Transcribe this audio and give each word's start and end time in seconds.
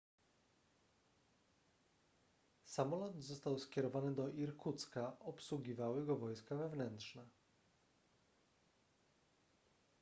samolot 2.65 3.23
został 3.23 3.59
skierowany 3.59 4.13
do 4.15 4.29
irkucka 4.29 5.19
obsługiwały 5.19 6.05
go 6.05 6.17
wojska 6.17 6.55
wewnętrzne 6.55 7.25